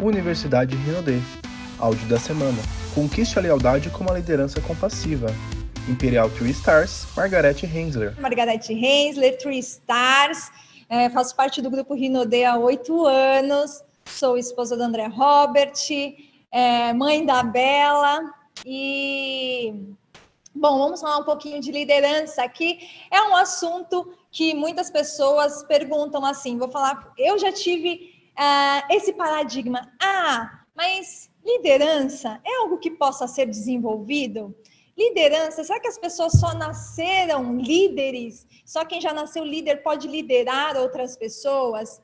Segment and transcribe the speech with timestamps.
[0.00, 1.20] Universidade Rinode.
[1.76, 2.58] Áudio da semana.
[2.94, 5.26] Conquiste a lealdade com uma liderança compassiva.
[5.88, 8.14] Imperial Three Stars, Margarete Hensler.
[8.20, 10.50] Margarete Hensler, Three Stars.
[10.88, 13.82] É, faço parte do grupo Rinode há oito anos.
[14.06, 15.72] Sou esposa do André Robert,
[16.52, 18.20] é, mãe da Bela.
[18.64, 19.74] E,
[20.54, 22.78] bom, vamos falar um pouquinho de liderança aqui.
[23.10, 26.56] É um assunto que muitas pessoas perguntam assim.
[26.56, 29.92] Vou falar, eu já tive uh, esse paradigma.
[30.00, 34.54] Ah, mas liderança é algo que possa ser desenvolvido?
[34.96, 38.46] Liderança, será que as pessoas só nasceram líderes?
[38.64, 42.00] Só quem já nasceu líder pode liderar outras pessoas?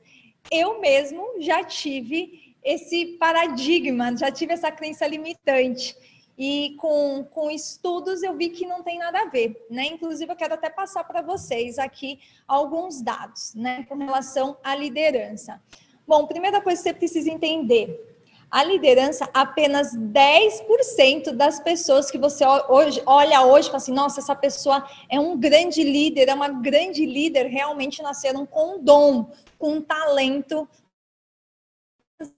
[0.51, 5.95] Eu mesmo já tive esse paradigma, já tive essa crença limitante.
[6.37, 9.85] E com, com estudos eu vi que não tem nada a ver, né?
[9.85, 15.61] Inclusive, eu quero até passar para vocês aqui alguns dados, né, com relação à liderança.
[16.07, 18.15] Bom, primeira coisa que você precisa entender:
[18.49, 24.19] a liderança, apenas 10% das pessoas que você hoje, olha hoje e fala assim, nossa,
[24.19, 29.81] essa pessoa é um grande líder, é uma grande líder, realmente nasceram com dom, com
[29.81, 30.67] talento.
[32.21, 32.31] As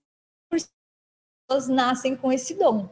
[0.50, 2.90] pessoas nascem com esse dom.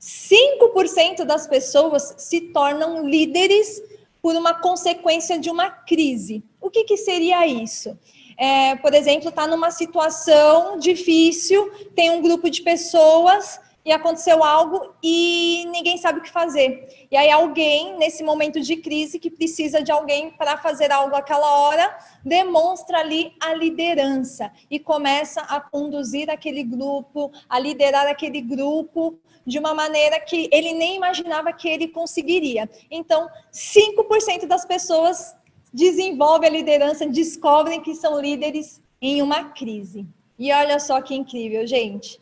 [0.00, 3.82] 5% das pessoas se tornam líderes
[4.22, 6.44] por uma consequência de uma crise.
[6.60, 7.98] O que, que seria isso?
[8.38, 14.94] É, por exemplo, está numa situação difícil, tem um grupo de pessoas e aconteceu algo
[15.00, 17.06] e ninguém sabe o que fazer.
[17.08, 21.48] E aí alguém, nesse momento de crise, que precisa de alguém para fazer algo aquela
[21.60, 29.20] hora, demonstra ali a liderança e começa a conduzir aquele grupo, a liderar aquele grupo
[29.46, 32.68] de uma maneira que ele nem imaginava que ele conseguiria.
[32.90, 35.36] Então, 5% das pessoas
[35.76, 40.06] desenvolvem a liderança, descobrem que são líderes em uma crise.
[40.38, 42.18] E olha só que incrível, gente.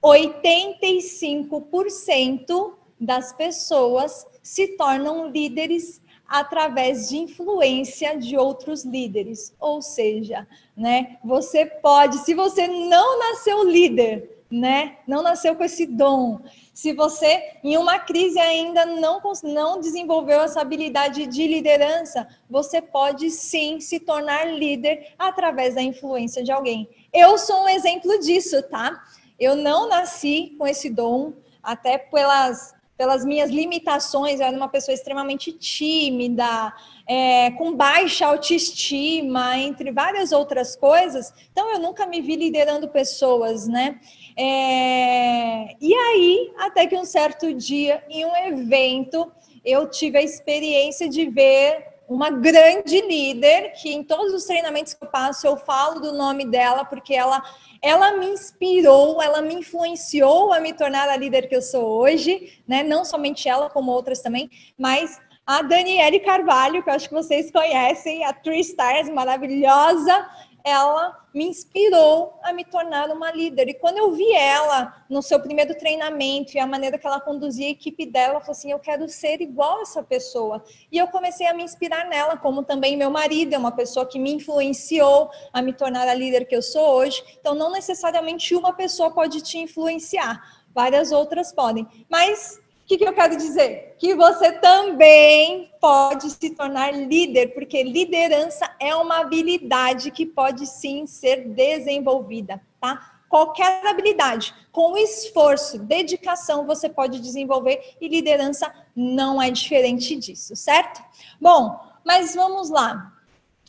[0.00, 9.52] 85% das pessoas se tornam líderes através de influência de outros líderes.
[9.58, 10.46] Ou seja,
[10.76, 14.98] né, você pode, se você não nasceu líder, né?
[15.06, 16.40] Não nasceu com esse dom.
[16.72, 23.30] Se você, em uma crise, ainda não, não desenvolveu essa habilidade de liderança, você pode
[23.30, 26.88] sim se tornar líder através da influência de alguém.
[27.12, 29.02] Eu sou um exemplo disso, tá?
[29.38, 31.32] Eu não nasci com esse dom,
[31.62, 36.72] até pelas, pelas minhas limitações, eu era uma pessoa extremamente tímida,
[37.06, 41.32] é, com baixa autoestima, entre várias outras coisas.
[41.52, 44.00] Então, eu nunca me vi liderando pessoas, né?
[44.38, 49.32] É, e aí, até que um certo dia, em um evento,
[49.64, 55.04] eu tive a experiência de ver uma grande líder, que em todos os treinamentos que
[55.04, 57.42] eu passo, eu falo do nome dela, porque ela,
[57.82, 62.62] ela me inspirou, ela me influenciou a me tornar a líder que eu sou hoje,
[62.66, 62.82] né?
[62.84, 64.48] Não somente ela, como outras também,
[64.78, 70.28] mas a Daniele Carvalho, que eu acho que vocês conhecem, a Three Stars, maravilhosa,
[70.66, 73.68] ela me inspirou a me tornar uma líder.
[73.68, 77.68] E quando eu vi ela no seu primeiro treinamento e a maneira que ela conduzia
[77.68, 80.64] a equipe dela, eu falei assim: eu quero ser igual essa pessoa.
[80.90, 84.18] E eu comecei a me inspirar nela, como também meu marido é uma pessoa que
[84.18, 87.22] me influenciou a me tornar a líder que eu sou hoje.
[87.38, 90.42] Então, não necessariamente uma pessoa pode te influenciar,
[90.74, 91.86] várias outras podem.
[92.10, 93.96] Mas o que, que eu quero dizer?
[93.98, 101.04] Que você também pode se tornar líder, porque liderança é uma habilidade que pode sim
[101.04, 103.18] ser desenvolvida, tá?
[103.28, 111.02] Qualquer habilidade, com esforço, dedicação, você pode desenvolver e liderança não é diferente disso, certo?
[111.40, 113.12] Bom, mas vamos lá.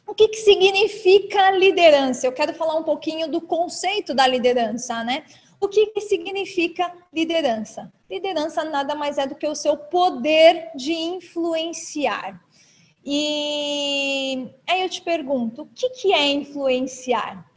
[0.06, 2.28] O que, que significa liderança?
[2.28, 5.24] Eu quero falar um pouquinho do conceito da liderança, né?
[5.60, 7.92] O que, que significa liderança?
[8.10, 12.40] Liderança nada mais é do que o seu poder de influenciar.
[13.04, 17.50] E aí eu te pergunto, o que, que é influenciar?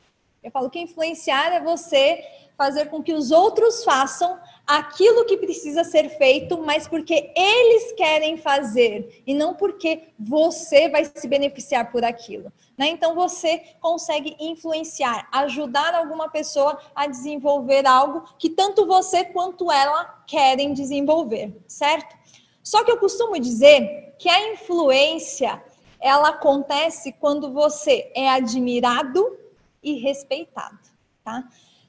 [0.43, 2.25] Eu falo que influenciar é você
[2.57, 4.39] fazer com que os outros façam
[4.71, 11.05] aquilo que precisa ser feito, mas porque eles querem fazer e não porque você vai
[11.05, 12.53] se beneficiar por aquilo.
[12.79, 12.87] Né?
[12.87, 20.05] Então você consegue influenciar, ajudar alguma pessoa a desenvolver algo que tanto você quanto ela
[20.25, 22.17] querem desenvolver, certo?
[22.63, 25.61] Só que eu costumo dizer que a influência
[25.99, 29.37] ela acontece quando você é admirado
[29.83, 30.79] e respeitado,
[31.25, 31.43] tá?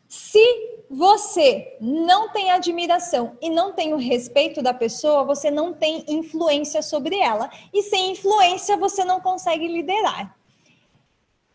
[0.08, 6.04] Se você não tem admiração e não tem o respeito da pessoa, você não tem
[6.06, 7.50] influência sobre ela.
[7.74, 10.36] E sem influência, você não consegue liderar.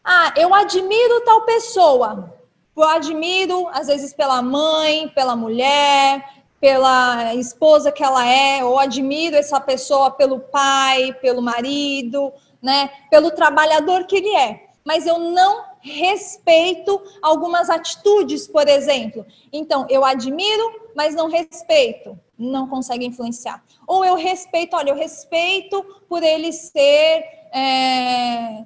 [0.03, 2.33] Ah, eu admiro tal pessoa,
[2.75, 6.25] eu admiro, às vezes, pela mãe, pela mulher,
[6.59, 13.31] pela esposa que ela é, ou admiro essa pessoa pelo pai, pelo marido, né, pelo
[13.31, 14.69] trabalhador que ele é.
[14.83, 19.25] Mas eu não respeito algumas atitudes, por exemplo.
[19.53, 22.19] Então, eu admiro, mas não respeito.
[22.37, 23.65] Não consegue influenciar.
[23.87, 27.25] Ou eu respeito, olha, eu respeito por ele ser
[27.55, 28.65] é,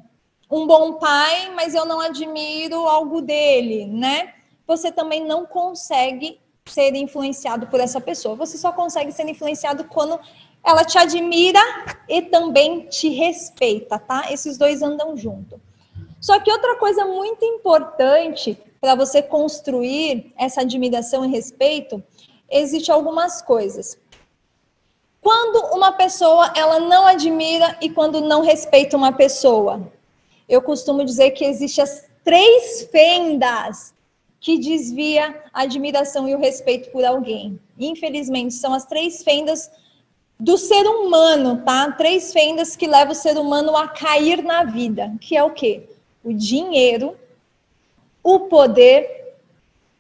[0.51, 4.35] um bom pai, mas eu não admiro algo dele, né?
[4.67, 8.35] Você também não consegue ser influenciado por essa pessoa.
[8.37, 10.19] Você só consegue ser influenciado quando
[10.65, 11.61] ela te admira
[12.09, 14.33] e também te respeita, tá?
[14.33, 15.61] Esses dois andam junto.
[16.21, 22.03] Só que outra coisa muito importante para você construir essa admiração e respeito,
[22.51, 23.99] existe algumas coisas.
[25.21, 29.91] Quando uma pessoa ela não admira e quando não respeita uma pessoa,
[30.49, 33.95] eu costumo dizer que existem as três fendas
[34.41, 37.61] que desvia a admiração e o respeito por alguém.
[37.79, 39.71] Infelizmente, são as três fendas
[40.39, 41.93] do ser humano, tá?
[41.93, 45.87] Três fendas que levam o ser humano a cair na vida, que é o quê?
[46.23, 47.17] O dinheiro,
[48.23, 49.37] o poder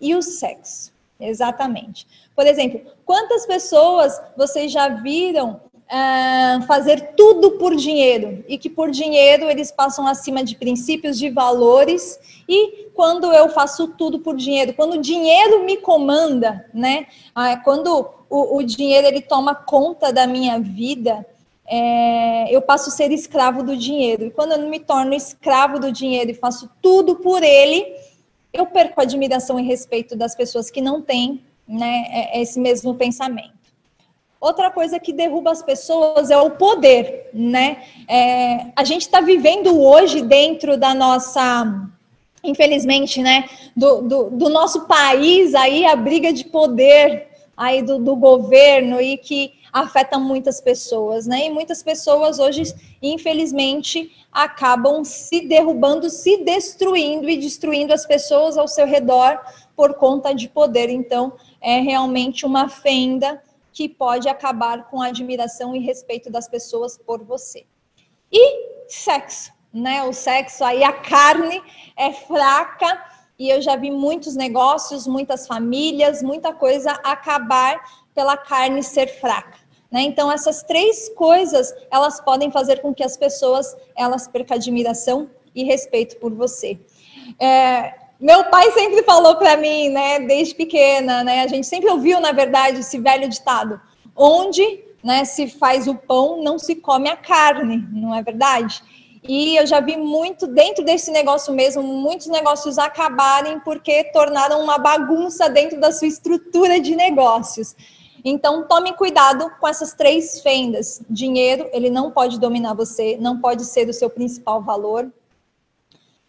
[0.01, 0.93] e o sexo.
[1.19, 2.07] Exatamente.
[2.35, 8.91] Por exemplo, quantas pessoas vocês já viram uh, fazer tudo por dinheiro e que por
[8.91, 12.19] dinheiro eles passam acima de princípios, de valores
[12.49, 17.07] e quando eu faço tudo por dinheiro, quando o dinheiro me comanda, né?
[17.37, 21.27] Uh, quando o, o, dinheiro ele toma conta da minha vida,
[21.71, 24.25] é, eu passo a ser escravo do dinheiro.
[24.25, 27.87] E quando eu me torno escravo do dinheiro e faço tudo por ele,
[28.53, 32.97] eu perco a admiração e respeito das pessoas que não têm né, é, esse mesmo
[32.97, 33.61] pensamento.
[34.41, 37.85] Outra coisa que derruba as pessoas é o poder, né?
[38.09, 41.89] É, a gente está vivendo hoje dentro da nossa,
[42.43, 43.45] infelizmente, né,
[43.77, 49.19] do, do, do, nosso país aí a briga de poder aí do, do governo e
[49.19, 51.47] que afeta muitas pessoas, né?
[51.47, 52.63] E muitas pessoas hoje,
[53.03, 59.41] infelizmente, acabam se derrubando, se destruindo e destruindo as pessoas ao seu redor
[59.77, 60.91] por conta de poder.
[60.91, 66.99] Então, é realmente uma fenda que pode acabar com a admiração e respeito das pessoas
[66.99, 67.65] por você.
[68.33, 70.03] E sexo, né?
[70.03, 71.63] O sexo aí, a carne
[71.97, 73.03] é fraca
[73.39, 77.81] e eu já vi muitos negócios, muitas famílias, muita coisa acabar
[78.15, 79.60] pela carne ser fraca.
[79.91, 80.03] Né?
[80.03, 85.65] Então essas três coisas elas podem fazer com que as pessoas elas percam admiração e
[85.65, 86.79] respeito por você.
[87.39, 92.21] É, meu pai sempre falou para mim, né, desde pequena, né, a gente sempre ouviu,
[92.21, 93.81] na verdade, esse velho ditado:
[94.15, 98.83] onde, né, se faz o pão, não se come a carne, não é verdade?
[99.23, 104.79] E eu já vi muito dentro desse negócio mesmo, muitos negócios acabarem porque tornaram uma
[104.79, 107.77] bagunça dentro da sua estrutura de negócios.
[108.25, 111.01] Então, tome cuidado com essas três fendas.
[111.09, 115.11] Dinheiro, ele não pode dominar você, não pode ser o seu principal valor.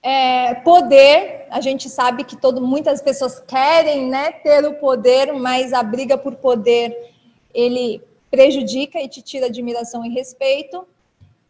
[0.04, 5.74] É, poder, a gente sabe que todo, muitas pessoas querem né, ter o poder, mas
[5.74, 7.12] a briga por poder
[7.54, 8.02] ele
[8.32, 10.88] prejudica e te tira admiração e respeito.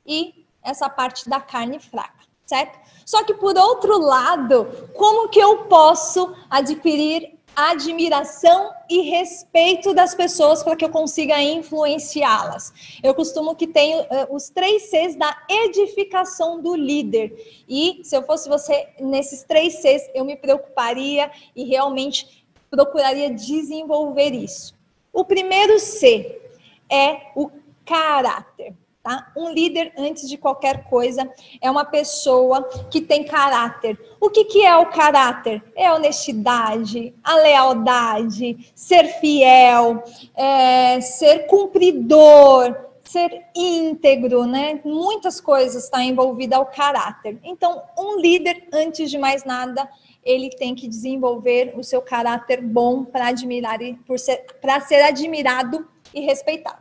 [0.06, 2.80] E essa parte da carne fraca, certo?
[3.06, 10.64] Só que por outro lado, como que eu posso adquirir admiração e respeito das pessoas
[10.64, 12.73] para que eu consiga influenciá-las.
[13.04, 17.64] Eu costumo que tenho uh, os três Cs da edificação do líder.
[17.68, 24.33] E se eu fosse você nesses três Cs, eu me preocuparia e realmente procuraria desenvolver
[24.33, 24.73] isso.
[25.11, 26.42] O primeiro C
[26.90, 27.52] é o
[27.85, 28.73] caráter.
[29.04, 29.31] Tá?
[29.36, 31.28] Um líder, antes de qualquer coisa,
[31.60, 33.98] é uma pessoa que tem caráter.
[34.20, 35.64] O que, que é o caráter?
[35.76, 40.04] É a honestidade, a lealdade, ser fiel,
[40.36, 44.80] é, ser cumpridor, ser íntegro, né?
[44.86, 47.40] Muitas coisas estão tá envolvidas ao caráter.
[47.44, 49.90] Então, um líder, antes de mais nada,
[50.24, 54.46] ele tem que desenvolver o seu caráter bom para admirar para ser,
[54.88, 56.81] ser admirado e respeitado.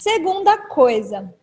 [0.00, 1.34] Segunda coisa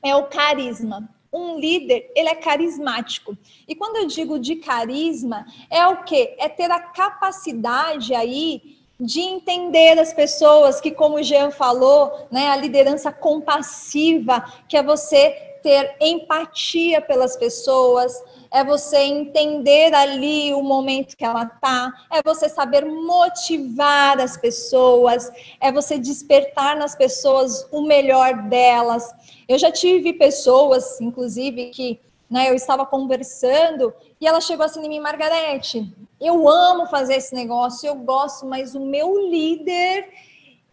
[0.00, 1.08] é o carisma.
[1.32, 3.36] Um líder, ele é carismático.
[3.66, 6.36] E quando eu digo de carisma, é o quê?
[6.38, 12.48] É ter a capacidade aí de entender as pessoas, que como o Jean falou, né,
[12.48, 18.14] a liderança compassiva, que é você ter empatia pelas pessoas,
[18.56, 25.30] é você entender ali o momento que ela tá, é você saber motivar as pessoas,
[25.60, 29.14] é você despertar nas pessoas o melhor delas.
[29.46, 32.48] Eu já tive pessoas, inclusive, que né?
[32.50, 37.86] Eu estava conversando e ela chegou assim em mim, Margarete, eu amo fazer esse negócio,
[37.86, 40.08] eu gosto, mas o meu líder,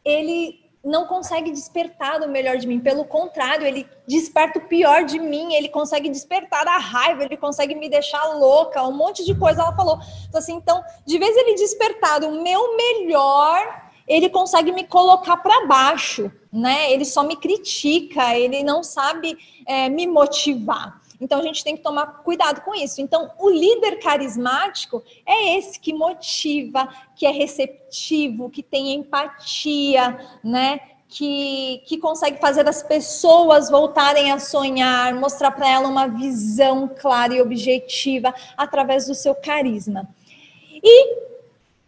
[0.06, 2.80] ele não consegue despertar do melhor de mim.
[2.80, 7.74] Pelo contrário, ele desperta o pior de mim, ele consegue despertar a raiva, ele consegue
[7.74, 9.62] me deixar louca, um monte de coisa.
[9.62, 9.98] Ela falou.
[10.28, 15.66] Então, assim, então, de vez ele despertar o meu melhor, ele consegue me colocar para
[15.66, 16.92] baixo, né?
[16.92, 21.02] Ele só me critica, ele não sabe é, me motivar.
[21.20, 23.02] Então a gente tem que tomar cuidado com isso.
[23.02, 30.80] Então, o líder carismático é esse que motiva, que é receptivo, que tem empatia, né?
[31.08, 37.36] Que, que consegue fazer as pessoas voltarem a sonhar, mostrar para ela uma visão clara
[37.36, 40.10] e objetiva através do seu carisma.
[40.84, 41.34] E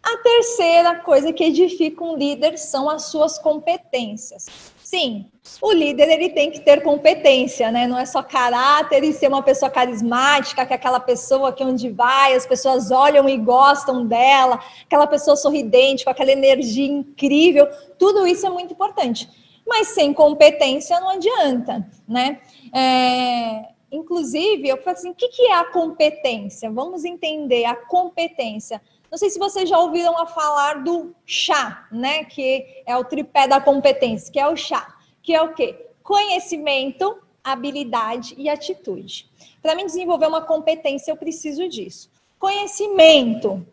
[0.00, 4.46] a terceira coisa que edifica um líder são as suas competências.
[4.86, 5.26] Sim,
[5.60, 7.88] o líder ele tem que ter competência, né?
[7.88, 11.90] Não é só caráter e ser uma pessoa carismática, que é aquela pessoa que onde
[11.90, 17.66] vai as pessoas olham e gostam dela, aquela pessoa sorridente, com aquela energia incrível.
[17.98, 19.28] Tudo isso é muito importante.
[19.66, 22.38] Mas sem competência não adianta, né?
[22.72, 23.64] É,
[23.96, 26.70] inclusive, eu falei assim: o que, que é a competência?
[26.70, 28.80] Vamos entender a competência.
[29.10, 32.24] Não sei se vocês já ouviram a falar do chá, né?
[32.24, 34.96] Que é o tripé da competência, que é o chá.
[35.22, 35.88] Que é o quê?
[36.02, 39.30] Conhecimento, habilidade e atitude.
[39.62, 42.10] Para mim desenvolver uma competência, eu preciso disso.
[42.38, 43.66] Conhecimento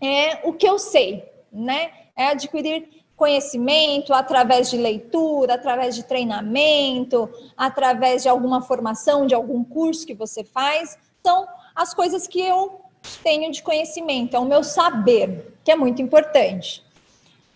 [0.00, 1.92] é o que eu sei, né?
[2.16, 9.62] É adquirir conhecimento através de leitura, através de treinamento, através de alguma formação, de algum
[9.62, 10.96] curso que você faz.
[11.22, 11.46] São
[11.76, 12.80] as coisas que eu
[13.22, 16.82] tenho de conhecimento, é o meu saber, que é muito importante.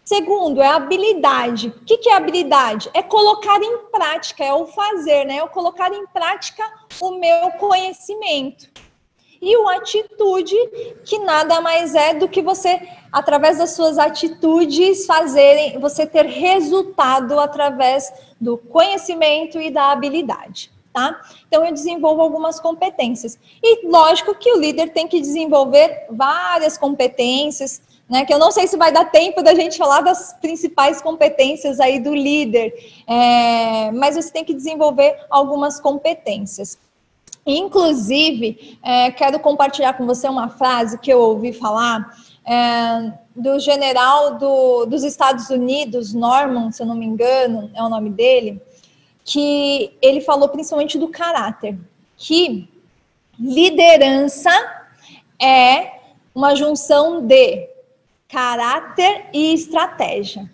[0.05, 1.69] Segundo, é habilidade.
[1.69, 2.91] O que, é habilidade?
[2.93, 5.39] É colocar em prática, é o fazer, né?
[5.39, 6.63] É colocar em prática
[7.01, 8.69] o meu conhecimento.
[9.41, 10.57] E o atitude,
[11.05, 12.81] que nada mais é do que você,
[13.13, 21.21] através das suas atitudes, fazerem, você ter resultado através do conhecimento e da habilidade tá?
[21.49, 23.37] Então eu desenvolvo algumas competências.
[23.61, 28.25] E lógico que o líder tem que desenvolver várias competências, né?
[28.25, 31.99] Que eu não sei se vai dar tempo da gente falar das principais competências aí
[31.99, 32.73] do líder,
[33.07, 36.79] é, mas você tem que desenvolver algumas competências.
[37.47, 44.39] Inclusive, é, quero compartilhar com você uma frase que eu ouvi falar é, do general
[44.39, 48.63] do, dos Estados Unidos, Norman, se eu não me engano, é o nome dele
[49.25, 51.79] que ele falou principalmente do caráter,
[52.17, 52.69] que
[53.41, 54.51] liderança
[55.41, 56.01] é
[56.35, 57.69] uma junção de
[58.29, 60.51] caráter e estratégia.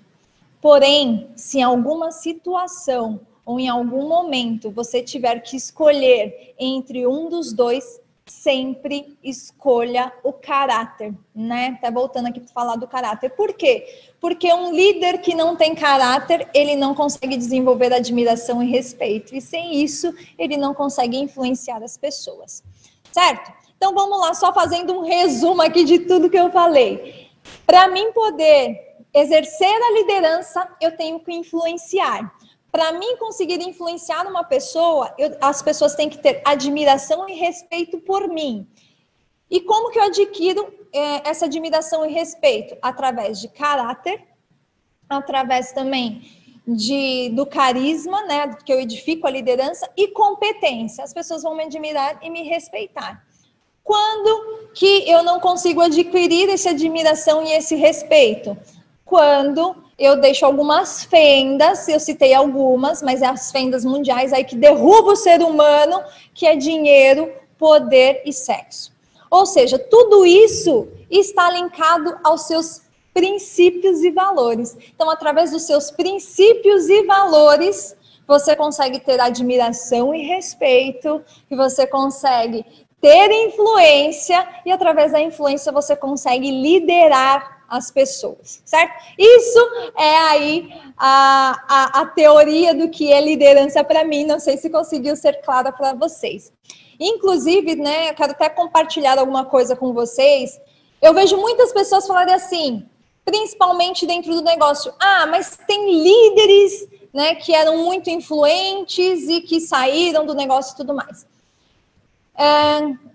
[0.60, 7.28] Porém, se em alguma situação ou em algum momento você tiver que escolher entre um
[7.28, 11.78] dos dois, sempre escolha o caráter, né?
[11.82, 13.30] Tá voltando aqui para falar do caráter.
[13.30, 13.84] Por quê?
[14.20, 19.40] Porque um líder que não tem caráter, ele não consegue desenvolver admiração e respeito, e
[19.40, 22.62] sem isso, ele não consegue influenciar as pessoas.
[23.10, 23.52] Certo?
[23.76, 27.28] Então vamos lá, só fazendo um resumo aqui de tudo que eu falei.
[27.66, 32.32] Para mim poder exercer a liderança, eu tenho que influenciar.
[32.70, 37.98] Para mim conseguir influenciar uma pessoa, eu, as pessoas têm que ter admiração e respeito
[37.98, 38.66] por mim.
[39.50, 42.76] E como que eu adquiro é, essa admiração e respeito?
[42.80, 44.22] Através de caráter,
[45.08, 46.22] através também
[46.66, 51.02] de, do carisma, né, que eu edifico a liderança, e competência.
[51.02, 53.24] As pessoas vão me admirar e me respeitar.
[53.82, 58.56] Quando que eu não consigo adquirir essa admiração e esse respeito?
[59.04, 64.56] Quando eu deixo algumas fendas, eu citei algumas, mas é as fendas mundiais aí que
[64.56, 66.02] derrubam o ser humano,
[66.32, 68.90] que é dinheiro, poder e sexo.
[69.30, 72.80] Ou seja, tudo isso está linkado aos seus
[73.12, 74.74] princípios e valores.
[74.94, 77.94] Então, através dos seus princípios e valores,
[78.26, 82.64] você consegue ter admiração e respeito, e você consegue
[83.02, 88.92] ter influência, e através da influência você consegue liderar as pessoas, certo?
[89.16, 89.58] Isso
[89.96, 94.24] é aí a, a, a teoria do que é liderança para mim.
[94.24, 96.52] Não sei se conseguiu ser clara para vocês.
[96.98, 100.60] Inclusive, né, eu quero até compartilhar alguma coisa com vocês.
[101.00, 102.84] Eu vejo muitas pessoas falarem assim,
[103.24, 104.92] principalmente dentro do negócio.
[105.00, 110.76] Ah, mas tem líderes, né, que eram muito influentes e que saíram do negócio e
[110.76, 111.24] tudo mais.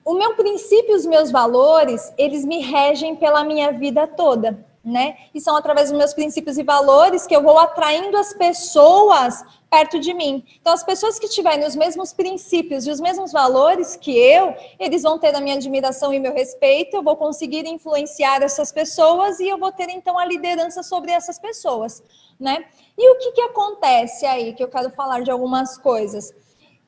[0.05, 5.17] O meu princípio os meus valores, eles me regem pela minha vida toda, né?
[5.33, 9.99] E são através dos meus princípios e valores que eu vou atraindo as pessoas perto
[9.99, 10.45] de mim.
[10.61, 15.01] Então, as pessoas que tiverem os mesmos princípios e os mesmos valores que eu, eles
[15.01, 19.47] vão ter a minha admiração e meu respeito, eu vou conseguir influenciar essas pessoas e
[19.47, 22.03] eu vou ter, então, a liderança sobre essas pessoas,
[22.39, 22.63] né?
[22.95, 26.31] E o que, que acontece aí, que eu quero falar de algumas coisas.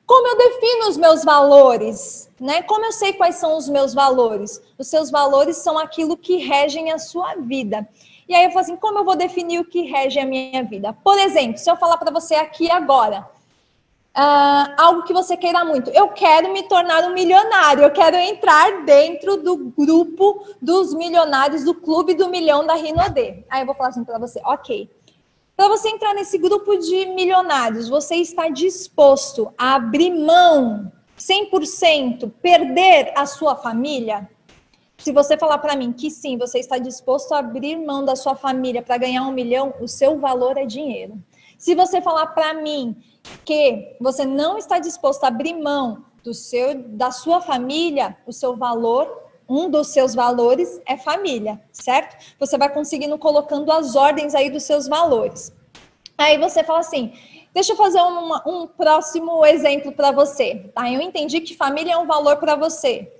[0.08, 2.30] Como eu defino os meus valores?
[2.40, 2.62] Né?
[2.62, 4.58] Como eu sei quais são os meus valores?
[4.78, 7.86] Os seus valores são aquilo que regem a sua vida.
[8.26, 10.94] E aí eu falo assim, como eu vou definir o que rege a minha vida?
[11.04, 13.28] Por exemplo, se eu falar para você aqui agora,
[14.16, 18.86] uh, algo que você queira muito, eu quero me tornar um milionário, eu quero entrar
[18.86, 23.44] dentro do grupo dos milionários, do clube do milhão da Rinode.
[23.50, 24.88] Aí eu vou falar assim para você, ok.
[25.58, 33.12] Para você entrar nesse grupo de milionários, você está disposto a abrir mão 100%, perder
[33.16, 34.30] a sua família?
[34.98, 38.36] Se você falar para mim que sim, você está disposto a abrir mão da sua
[38.36, 41.20] família para ganhar um milhão, o seu valor é dinheiro.
[41.58, 42.96] Se você falar para mim
[43.44, 48.54] que você não está disposto a abrir mão do seu, da sua família, o seu
[48.54, 52.16] valor um dos seus valores é família, certo?
[52.38, 55.52] Você vai conseguindo colocando as ordens aí dos seus valores.
[56.16, 57.12] Aí você fala assim:
[57.54, 60.70] deixa eu fazer um próximo exemplo para você.
[60.74, 60.90] Tá?
[60.90, 63.10] Eu entendi que família é um valor para você.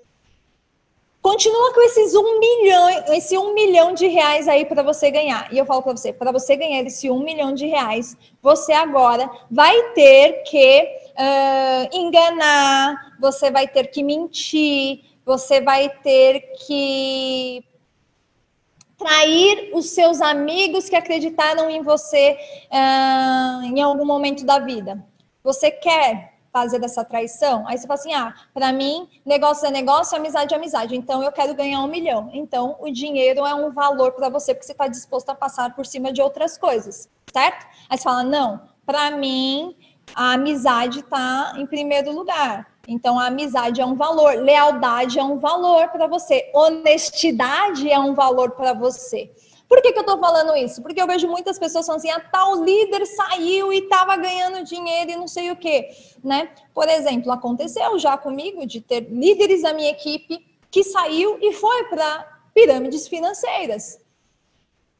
[1.21, 5.53] Continua com esses um milhão, esse um milhão de reais aí para você ganhar.
[5.53, 9.29] E eu falo para você, para você ganhar esse um milhão de reais, você agora
[9.51, 10.85] vai ter que
[11.19, 17.63] uh, enganar, você vai ter que mentir, você vai ter que
[18.97, 22.35] trair os seus amigos que acreditaram em você
[22.73, 25.05] uh, em algum momento da vida.
[25.45, 27.69] Você quer fazer dessa traição?
[27.69, 30.97] Aí você fala assim: ah, para mim, negócio é negócio, amizade é amizade.
[30.97, 32.31] Então eu quero ganhar um milhão.
[32.33, 35.85] Então o dinheiro é um valor para você, porque você está disposto a passar por
[35.85, 37.67] cima de outras coisas, certo?
[37.91, 39.77] Aí você fala: não, para mim,
[40.15, 42.78] a amizade está em primeiro lugar.
[42.91, 48.15] Então, a amizade é um valor, lealdade é um valor para você, honestidade é um
[48.15, 49.31] valor para você.
[49.69, 50.81] Por que, que eu estou falando isso?
[50.81, 54.65] Porque eu vejo muitas pessoas falando assim: a ah, tal líder saiu e estava ganhando
[54.65, 55.91] dinheiro e não sei o quê.
[56.25, 56.49] Né?
[56.73, 61.85] Por exemplo, aconteceu já comigo de ter líderes da minha equipe que saiu e foi
[61.85, 64.01] para pirâmides financeiras.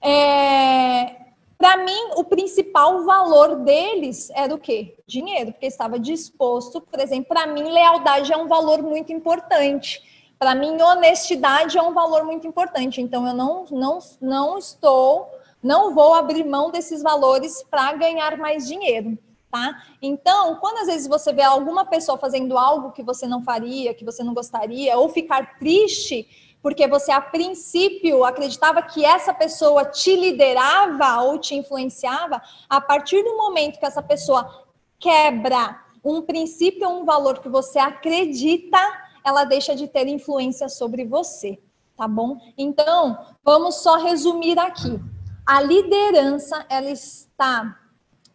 [0.03, 1.28] É,
[1.59, 4.97] para mim, o principal valor deles era o quê?
[5.09, 10.01] Dinheiro, porque estava disposto, por exemplo, para mim, lealdade é um valor muito importante.
[10.39, 13.03] Para mim, honestidade é um valor muito importante.
[13.03, 15.29] Então, eu não, não, não estou,
[15.61, 19.19] não vou abrir mão desses valores para ganhar mais dinheiro.
[19.51, 19.83] Tá?
[20.01, 24.05] Então, quando às vezes você vê alguma pessoa fazendo algo que você não faria, que
[24.05, 30.15] você não gostaria, ou ficar triste porque você a princípio acreditava que essa pessoa te
[30.17, 34.67] liderava ou te influenciava, a partir do momento que essa pessoa
[34.99, 38.79] quebra um princípio ou um valor que você acredita,
[39.25, 41.59] ela deixa de ter influência sobre você,
[41.97, 42.39] tá bom?
[42.57, 45.01] Então, vamos só resumir aqui.
[45.47, 47.79] A liderança, ela está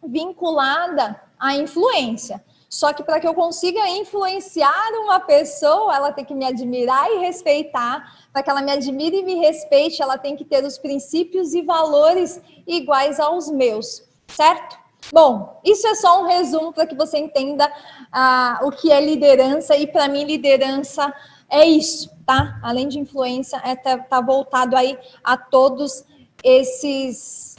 [0.02, 2.44] vinculada à influência.
[2.74, 7.18] Só que para que eu consiga influenciar uma pessoa, ela tem que me admirar e
[7.18, 8.26] respeitar.
[8.32, 11.62] Para que ela me admire e me respeite, ela tem que ter os princípios e
[11.62, 14.76] valores iguais aos meus, certo?
[15.12, 19.76] Bom, isso é só um resumo para que você entenda uh, o que é liderança.
[19.76, 21.14] E para mim, liderança
[21.48, 22.58] é isso, tá?
[22.60, 26.04] Além de influência, é tá, tá voltado aí a todos
[26.42, 27.54] esses,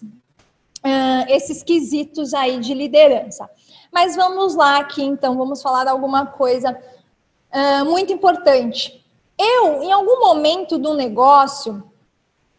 [0.83, 3.49] uh, esses quesitos aí de liderança.
[3.95, 6.77] Mas vamos lá aqui, então, vamos falar alguma coisa
[7.49, 9.01] uh, muito importante.
[9.39, 11.81] Eu, em algum momento do negócio,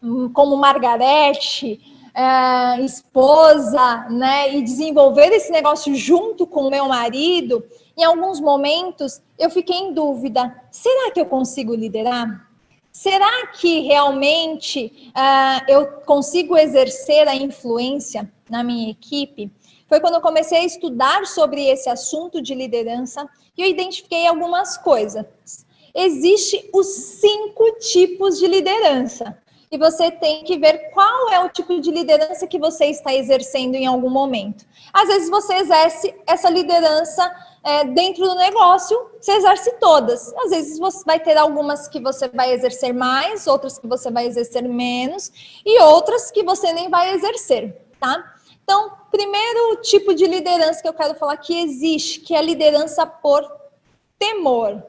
[0.01, 7.63] hum, como Margarete, uh, esposa, né, e desenvolver esse negócio junto com meu marido,
[7.95, 12.49] em alguns momentos eu fiquei em dúvida: será que eu consigo liderar?
[12.91, 19.51] Será que realmente uh, eu consigo exercer a influência na minha equipe?
[19.87, 24.77] Foi quando eu comecei a estudar sobre esse assunto de liderança que eu identifiquei algumas
[24.77, 25.25] coisas.
[25.95, 29.37] Existem os cinco tipos de liderança.
[29.69, 33.75] E você tem que ver qual é o tipo de liderança que você está exercendo
[33.75, 34.65] em algum momento.
[34.93, 37.29] Às vezes você exerce essa liderança
[37.63, 40.33] é, dentro do negócio, você exerce todas.
[40.37, 44.25] Às vezes você vai ter algumas que você vai exercer mais, outras que você vai
[44.25, 45.31] exercer menos,
[45.65, 48.36] e outras que você nem vai exercer, tá?
[48.69, 53.07] Então, primeiro tipo de liderança que eu quero falar que existe, que é a liderança
[53.07, 53.49] por
[54.19, 54.73] temor.
[54.73, 54.83] O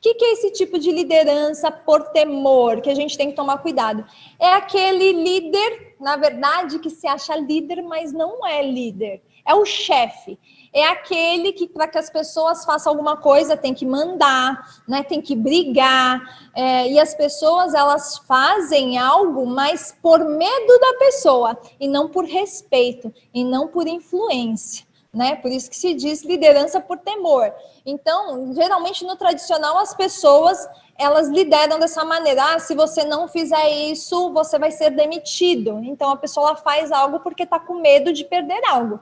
[0.00, 3.58] que, que é esse tipo de liderança por temor que a gente tem que tomar
[3.58, 4.06] cuidado?
[4.38, 9.20] É aquele líder, na verdade, que se acha líder, mas não é líder.
[9.44, 10.38] É o chefe
[10.74, 15.22] é aquele que, para que as pessoas façam alguma coisa, tem que mandar, né, tem
[15.22, 16.20] que brigar,
[16.52, 22.24] é, e as pessoas elas fazem algo, mas por medo da pessoa, e não por
[22.24, 24.84] respeito, e não por influência.
[25.12, 25.36] Né?
[25.36, 27.54] Por isso que se diz liderança por temor.
[27.86, 32.54] Então, geralmente no tradicional as pessoas elas lideram dessa maneira.
[32.54, 35.80] Ah, se você não fizer isso, você vai ser demitido.
[35.84, 38.98] Então a pessoa faz algo porque está com medo de perder algo.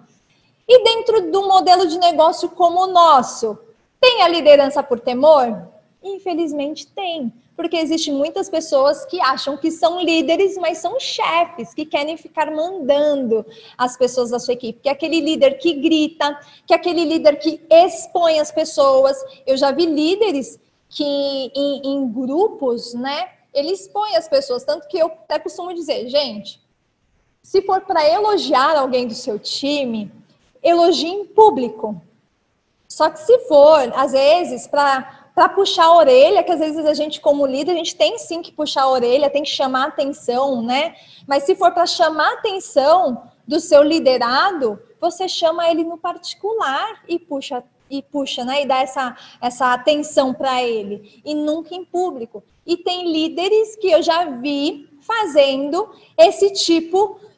[0.68, 3.58] E dentro do modelo de negócio como o nosso,
[4.00, 5.68] tem a liderança por temor?
[6.02, 11.84] Infelizmente tem, porque existem muitas pessoas que acham que são líderes, mas são chefes, que
[11.84, 13.46] querem ficar mandando
[13.78, 17.36] as pessoas da sua equipe, que é aquele líder que grita, que é aquele líder
[17.36, 19.16] que expõe as pessoas.
[19.46, 24.98] Eu já vi líderes que em, em grupos, né, ele expõe as pessoas, tanto que
[24.98, 26.60] eu até costumo dizer, gente,
[27.42, 30.10] se for para elogiar alguém do seu time,
[30.62, 32.00] elogie em público.
[32.88, 37.20] Só que se for, às vezes, para puxar a orelha, que às vezes a gente,
[37.20, 40.94] como líder, a gente tem sim que puxar a orelha, tem que chamar atenção, né?
[41.26, 47.18] Mas se for para chamar atenção do seu liderado, você chama ele no particular e
[47.18, 48.62] puxa e puxa, né?
[48.62, 52.42] E dá essa, essa atenção para ele, e nunca em público.
[52.66, 57.31] E tem líderes que eu já vi fazendo esse tipo de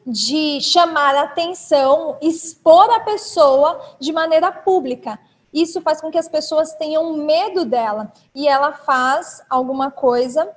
[0.61, 5.19] chamar atenção, expor a pessoa de maneira pública.
[5.53, 10.53] Isso faz com que as pessoas tenham medo dela e ela faz alguma coisa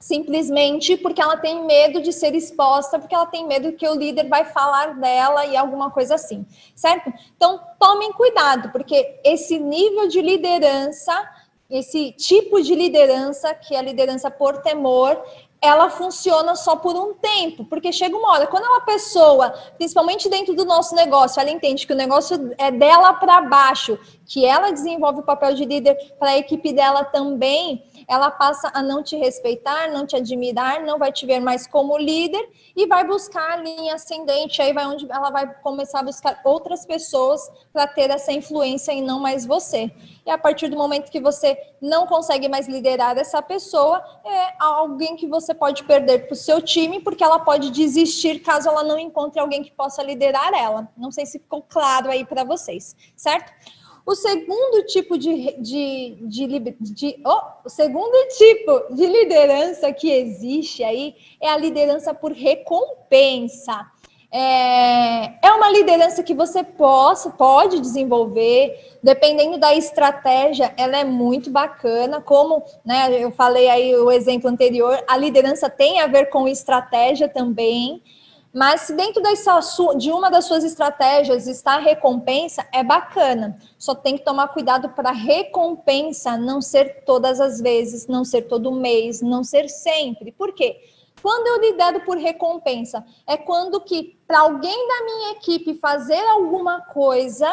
[0.00, 4.28] simplesmente porque ela tem medo de ser exposta, porque ela tem medo que o líder
[4.28, 7.12] vai falar dela e alguma coisa assim, certo?
[7.36, 11.12] Então, tomem cuidado, porque esse nível de liderança,
[11.68, 15.22] esse tipo de liderança, que é a liderança por temor,
[15.62, 20.54] ela funciona só por um tempo, porque chega uma hora, quando uma pessoa, principalmente dentro
[20.54, 25.20] do nosso negócio, ela entende que o negócio é dela para baixo, que ela desenvolve
[25.20, 29.88] o papel de líder para a equipe dela também, ela passa a não te respeitar,
[29.92, 33.94] não te admirar, não vai te ver mais como líder e vai buscar a linha
[33.94, 34.60] ascendente.
[34.60, 39.00] Aí vai onde ela vai começar a buscar outras pessoas para ter essa influência e
[39.00, 39.92] não mais você.
[40.30, 45.16] E a partir do momento que você não consegue mais liderar essa pessoa, é alguém
[45.16, 48.96] que você pode perder para o seu time, porque ela pode desistir caso ela não
[48.96, 50.88] encontre alguém que possa liderar ela.
[50.96, 53.52] Não sei se ficou claro aí para vocês, certo?
[54.06, 60.84] O segundo tipo de, de, de, de oh, o segundo tipo de liderança que existe
[60.84, 63.84] aí é a liderança por recompensa.
[64.32, 71.50] É, é uma liderança que você possa, pode desenvolver, dependendo da estratégia, ela é muito
[71.50, 72.20] bacana.
[72.20, 77.28] Como né, eu falei aí o exemplo anterior, a liderança tem a ver com estratégia
[77.28, 78.00] também.
[78.52, 79.22] Mas se dentro
[79.96, 83.56] de uma das suas estratégias está a recompensa, é bacana.
[83.78, 88.42] Só tem que tomar cuidado para a recompensa não ser todas as vezes, não ser
[88.42, 90.32] todo mês, não ser sempre.
[90.32, 90.80] Por quê?
[91.22, 96.80] Quando eu lidero por recompensa, é quando que para alguém da minha equipe fazer alguma
[96.82, 97.46] coisa,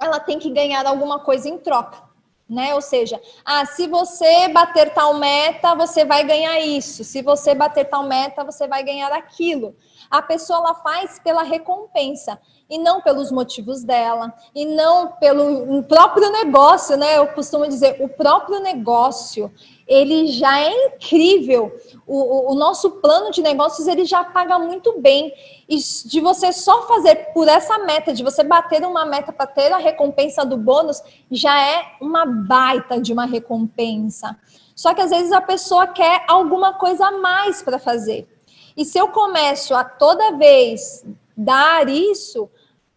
[0.00, 2.06] ela tem que ganhar alguma coisa em troca
[2.48, 2.74] né?
[2.74, 7.02] Ou seja, ah, se você bater tal meta, você vai ganhar isso.
[7.02, 9.74] Se você bater tal meta, você vai ganhar aquilo.
[10.08, 16.30] A pessoa ela faz pela recompensa e não pelos motivos dela, e não pelo próprio
[16.30, 17.16] negócio, né?
[17.16, 19.52] Eu costumo dizer, o próprio negócio,
[19.86, 21.72] ele já é incrível.
[22.04, 25.32] O, o, nosso plano de negócios, ele já paga muito bem.
[25.68, 29.72] E de você só fazer por essa meta, de você bater uma meta para ter
[29.72, 31.00] a recompensa do bônus,
[31.30, 34.36] já é uma baita de uma recompensa.
[34.74, 38.28] Só que às vezes a pessoa quer alguma coisa a mais para fazer.
[38.76, 41.04] E se eu começo a toda vez
[41.36, 42.48] dar isso,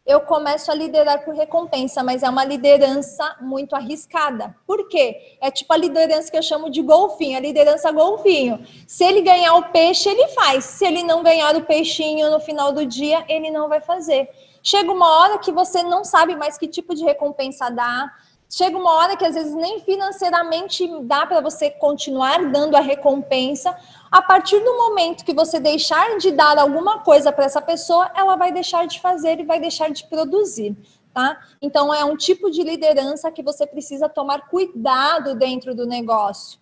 [0.09, 4.55] eu começo a liderar por recompensa, mas é uma liderança muito arriscada.
[4.65, 5.37] Por quê?
[5.39, 8.65] É tipo a liderança que eu chamo de golfinho, a liderança golfinho.
[8.87, 10.65] Se ele ganhar o peixe, ele faz.
[10.65, 14.27] Se ele não ganhar o peixinho no final do dia, ele não vai fazer.
[14.63, 18.11] Chega uma hora que você não sabe mais que tipo de recompensa dar.
[18.51, 23.77] Chega uma hora que às vezes nem financeiramente dá para você continuar dando a recompensa,
[24.11, 28.35] a partir do momento que você deixar de dar alguma coisa para essa pessoa, ela
[28.35, 30.75] vai deixar de fazer e vai deixar de produzir.
[31.13, 31.39] Tá?
[31.61, 36.58] Então, é um tipo de liderança que você precisa tomar cuidado dentro do negócio.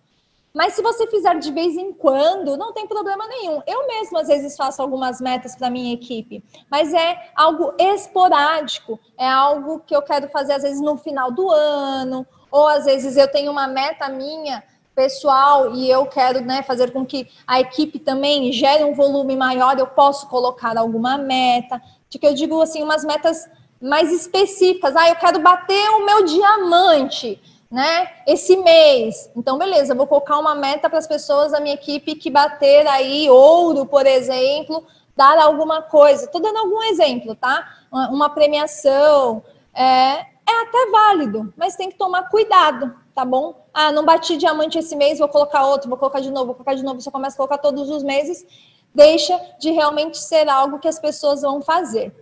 [0.58, 3.62] Mas se você fizer de vez em quando, não tem problema nenhum.
[3.64, 9.28] Eu mesmo, às vezes, faço algumas metas para minha equipe, mas é algo esporádico, é
[9.28, 13.30] algo que eu quero fazer, às vezes, no final do ano, ou às vezes eu
[13.30, 14.64] tenho uma meta minha
[14.96, 19.78] pessoal e eu quero né, fazer com que a equipe também gere um volume maior,
[19.78, 23.48] eu posso colocar alguma meta, de que eu digo assim, umas metas
[23.80, 24.96] mais específicas.
[24.96, 27.40] Ah, eu quero bater o meu diamante,
[27.70, 28.10] né?
[28.26, 29.30] Esse mês.
[29.36, 33.28] Então, beleza, vou colocar uma meta para as pessoas da minha equipe que bater aí
[33.28, 36.24] ouro, por exemplo, dar alguma coisa.
[36.24, 37.68] Estou dando algum exemplo, tá?
[37.90, 39.42] Uma, premiação.
[39.74, 43.66] É, é até válido, mas tem que tomar cuidado, tá bom?
[43.72, 46.74] Ah, não bati diamante esse mês, vou colocar outro, vou colocar de novo, vou colocar
[46.74, 48.46] de novo, você começa a colocar todos os meses,
[48.94, 52.14] deixa de realmente ser algo que as pessoas vão fazer,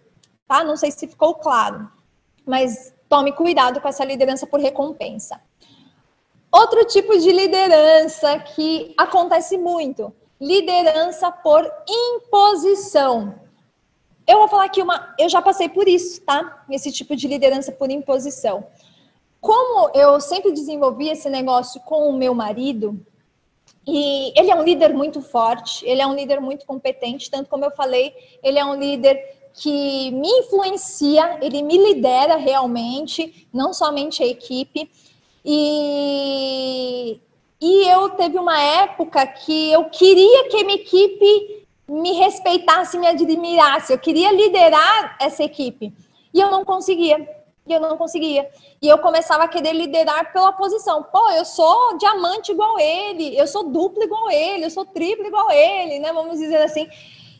[0.48, 0.64] tá?
[0.64, 1.88] Não sei se ficou claro,
[2.44, 5.40] mas tome cuidado com essa liderança por recompensa.
[6.50, 13.34] Outro tipo de liderança que acontece muito, liderança por imposição.
[14.26, 15.14] Eu vou falar aqui uma.
[15.18, 16.64] Eu já passei por isso, tá?
[16.70, 18.66] Esse tipo de liderança por imposição.
[19.40, 23.00] Como eu sempre desenvolvi esse negócio com o meu marido,
[23.86, 27.64] e ele é um líder muito forte, ele é um líder muito competente, tanto como
[27.64, 34.22] eu falei, ele é um líder que me influencia, ele me lidera realmente, não somente
[34.22, 34.90] a equipe.
[35.44, 37.18] E,
[37.60, 43.06] e eu teve uma época que eu queria que a minha equipe me respeitasse, me
[43.06, 43.92] admirasse.
[43.92, 45.92] Eu queria liderar essa equipe
[46.34, 47.36] e eu não conseguia.
[47.66, 48.48] E eu não conseguia.
[48.80, 51.02] E eu começava a querer liderar pela posição.
[51.02, 55.50] Pô, eu sou diamante igual ele, eu sou duplo igual ele, eu sou triplo igual
[55.50, 56.12] ele, né?
[56.12, 56.86] Vamos dizer assim.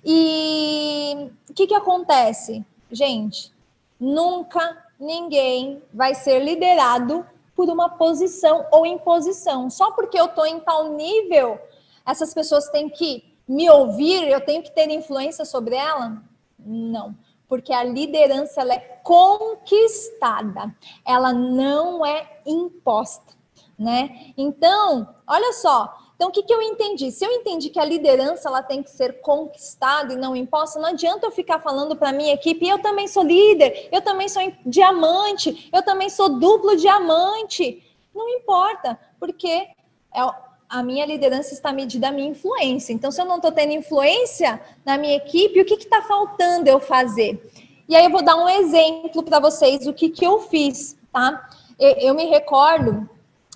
[0.09, 2.65] E o que, que acontece?
[2.93, 3.53] Gente,
[3.99, 9.69] nunca ninguém vai ser liderado por uma posição ou imposição.
[9.69, 11.59] Só porque eu estou em tal nível,
[12.07, 16.23] essas pessoas têm que me ouvir, eu tenho que ter influência sobre ela?
[16.57, 17.13] Não,
[17.49, 20.73] porque a liderança ela é conquistada,
[21.05, 23.35] ela não é imposta,
[23.77, 24.33] né?
[24.37, 27.13] Então, olha só, então, o que, que eu entendi?
[27.13, 30.89] Se eu entendi que a liderança ela tem que ser conquistada e não imposta, não
[30.89, 35.69] adianta eu ficar falando para minha equipe, eu também sou líder, eu também sou diamante,
[35.71, 37.83] eu também sou duplo diamante.
[38.15, 39.69] Não importa, porque
[40.15, 42.93] é a minha liderança está medida a minha influência.
[42.93, 46.81] Então, se eu não estou tendo influência na minha equipe, o que está faltando eu
[46.81, 47.41] fazer?
[47.89, 51.49] E aí eu vou dar um exemplo para vocês o que, que eu fiz, tá?
[51.79, 53.09] Eu, eu, me recordo,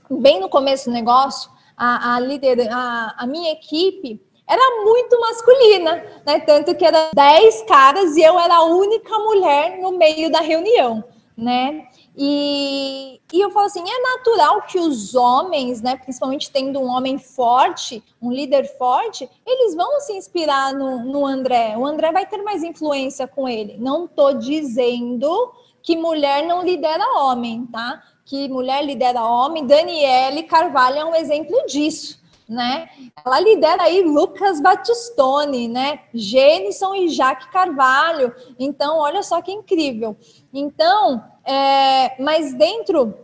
[0.09, 6.41] bem no começo do negócio, a, a, a, a minha equipe era muito masculina, né?
[6.41, 11.03] Tanto que era 10 caras e eu era a única mulher no meio da reunião,
[11.35, 11.87] né?
[12.15, 17.17] E, e eu falo assim, é natural que os homens, né, principalmente tendo um homem
[17.17, 21.79] forte, um líder forte, eles vão se inspirar no, no André.
[21.79, 23.79] O André vai ter mais influência com ele.
[23.79, 28.03] Não estou dizendo que mulher não lidera homem, tá?
[28.31, 29.67] Que mulher lidera homem.
[29.67, 32.89] Daniele Carvalho é um exemplo disso né?
[33.25, 36.01] Ela lidera aí Lucas Batistone, né?
[36.13, 38.35] Gênison e Jaque Carvalho.
[38.59, 40.17] Então, olha só que incrível.
[40.53, 43.15] Então, é, mas dentro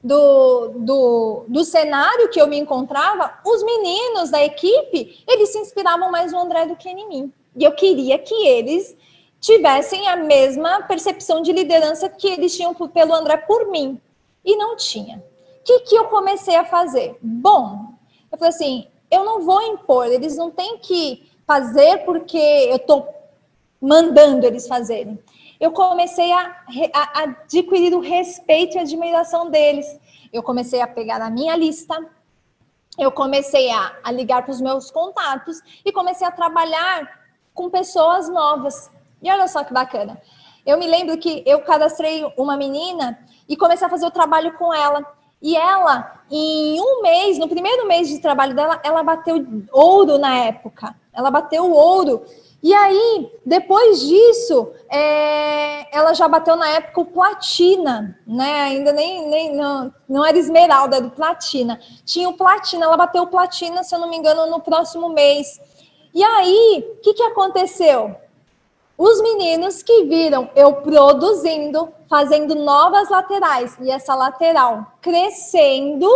[0.00, 6.12] do, do, do cenário que eu me encontrava, os meninos da equipe, eles se inspiravam
[6.12, 7.32] mais no André do que em mim.
[7.56, 8.96] E eu queria que eles
[9.40, 14.00] tivessem a mesma percepção de liderança que eles tinham pelo André por mim.
[14.48, 15.18] E não tinha.
[15.18, 17.18] O que, que eu comecei a fazer?
[17.20, 17.92] Bom,
[18.32, 23.06] eu falei assim, eu não vou impor, eles não têm que fazer porque eu estou
[23.78, 25.22] mandando eles fazerem.
[25.60, 30.00] Eu comecei a, a, a adquirir o respeito e admiração deles.
[30.32, 31.94] Eu comecei a pegar a minha lista,
[32.96, 37.20] eu comecei a, a ligar para os meus contatos e comecei a trabalhar
[37.52, 38.90] com pessoas novas.
[39.22, 40.18] E olha só que bacana.
[40.64, 44.72] Eu me lembro que eu cadastrei uma menina e comecei a fazer o trabalho com
[44.72, 45.04] ela.
[45.40, 50.36] E ela, em um mês, no primeiro mês de trabalho dela, ela bateu ouro na
[50.36, 50.94] época.
[51.12, 52.24] Ela bateu ouro.
[52.60, 58.62] E aí, depois disso, é, ela já bateu na época o platina, né?
[58.62, 61.78] Ainda nem, nem não, não era esmeralda, era platina.
[62.04, 65.60] Tinha o platina, ela bateu o platina, se eu não me engano, no próximo mês.
[66.12, 68.16] E aí, o que, que aconteceu?
[68.98, 76.10] Os meninos que viram eu produzindo, fazendo novas laterais e essa lateral crescendo,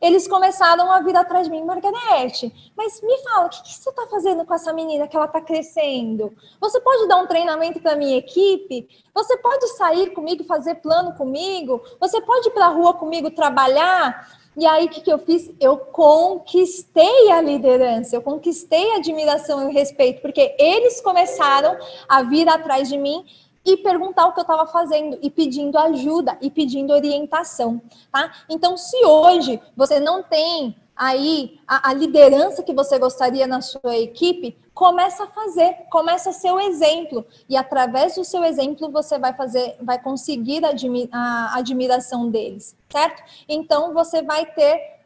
[0.00, 3.90] eles começaram a vir atrás de mim, Margarete, mas me fala, o que, que você
[3.90, 6.32] está fazendo com essa menina que ela está crescendo?
[6.58, 8.88] Você pode dar um treinamento para minha equipe?
[9.14, 11.82] Você pode sair comigo, fazer plano comigo?
[12.00, 14.26] Você pode ir para a rua comigo trabalhar?
[14.56, 15.52] E aí, o que, que eu fiz?
[15.60, 21.76] Eu conquistei a liderança, eu conquistei a admiração e o respeito, porque eles começaram
[22.08, 23.26] a vir atrás de mim
[23.66, 28.32] e perguntar o que eu estava fazendo e pedindo ajuda e pedindo orientação, tá?
[28.48, 33.96] Então, se hoje você não tem aí a, a, liderança que você gostaria na sua
[33.96, 39.18] equipe, começa a fazer, começa a ser o exemplo e através do seu exemplo você
[39.18, 43.22] vai fazer, vai conseguir a admiração deles, certo?
[43.48, 44.96] Então você vai ter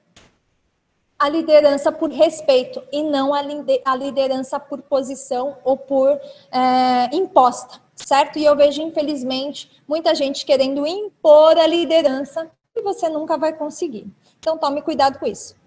[1.19, 3.41] a liderança por respeito e não a,
[3.85, 6.19] a liderança por posição ou por
[6.51, 8.39] é, imposta, certo?
[8.39, 14.07] E eu vejo, infelizmente, muita gente querendo impor a liderança e você nunca vai conseguir.
[14.39, 15.60] Então, tome cuidado com isso.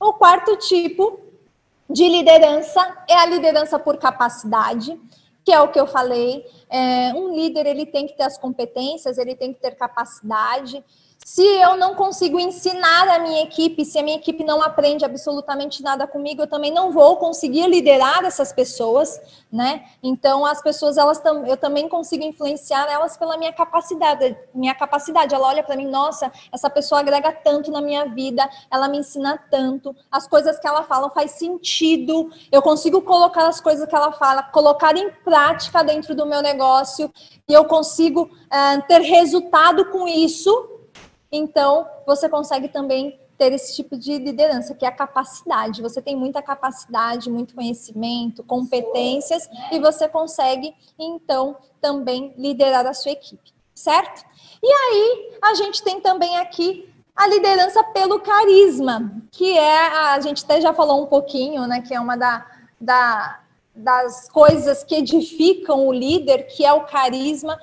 [0.00, 1.20] O quarto tipo
[1.90, 4.98] de liderança é a liderança por capacidade,
[5.44, 6.44] que é o que eu falei.
[6.68, 10.84] É, um líder ele tem que ter as competências, ele tem que ter capacidade,
[11.24, 15.82] se eu não consigo ensinar a minha equipe, se a minha equipe não aprende absolutamente
[15.82, 19.20] nada comigo, eu também não vou conseguir liderar essas pessoas,
[19.52, 19.84] né?
[20.02, 25.34] Então as pessoas elas eu também consigo influenciar elas pela minha capacidade, minha capacidade.
[25.34, 29.38] Ela olha para mim, nossa, essa pessoa agrega tanto na minha vida, ela me ensina
[29.50, 32.30] tanto, as coisas que ela fala faz sentido.
[32.50, 37.12] Eu consigo colocar as coisas que ela fala, colocar em prática dentro do meu negócio
[37.46, 40.77] e eu consigo uh, ter resultado com isso
[41.30, 45.80] então, você consegue também ter esse tipo de liderança, que é a capacidade.
[45.80, 53.12] Você tem muita capacidade, muito conhecimento, competências, e você consegue, então, também liderar a sua
[53.12, 54.24] equipe, certo?
[54.60, 60.44] E aí, a gente tem também aqui a liderança pelo carisma, que é, a gente
[60.44, 62.46] até já falou um pouquinho, né, que é uma da,
[62.80, 63.40] da,
[63.74, 67.58] das coisas que edificam o líder, que é o carisma,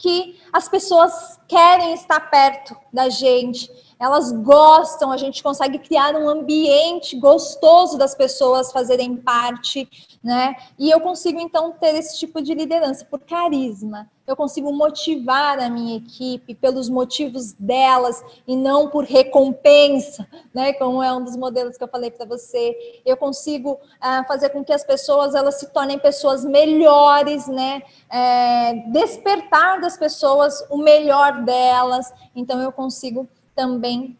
[0.00, 6.26] que as pessoas querem estar perto da gente, elas gostam, a gente consegue criar um
[6.26, 9.86] ambiente gostoso das pessoas fazerem parte,
[10.24, 10.56] né?
[10.78, 14.10] E eu consigo então ter esse tipo de liderança por carisma.
[14.30, 20.72] Eu consigo motivar a minha equipe pelos motivos delas e não por recompensa, né?
[20.74, 23.02] Como é um dos modelos que eu falei para você.
[23.04, 27.82] Eu consigo uh, fazer com que as pessoas elas se tornem pessoas melhores, né?
[28.08, 32.12] É, despertar das pessoas o melhor delas.
[32.36, 34.16] Então eu consigo também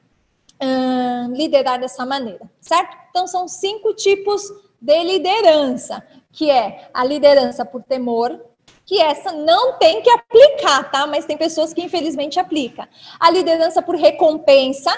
[0.61, 2.97] hum, liderar dessa maneira, certo?
[3.11, 4.43] Então, são cinco tipos
[4.81, 8.50] de liderança, que é a liderança por temor,
[8.91, 11.07] que essa não tem que aplicar, tá?
[11.07, 12.85] Mas tem pessoas que infelizmente aplicam.
[13.21, 14.91] A liderança por recompensa,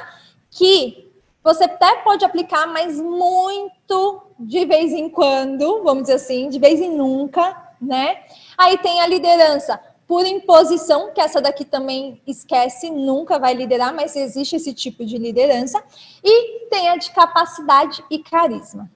[0.51, 1.13] que
[1.45, 6.81] você até pode aplicar, mas muito de vez em quando, vamos dizer assim, de vez
[6.81, 8.23] em nunca, né?
[8.57, 9.79] Aí tem a liderança
[10.09, 15.19] por imposição, que essa daqui também esquece, nunca vai liderar, mas existe esse tipo de
[15.19, 15.85] liderança,
[16.25, 18.91] e tem a de capacidade e carisma,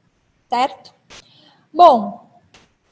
[0.49, 0.95] certo?
[1.71, 2.27] Bom,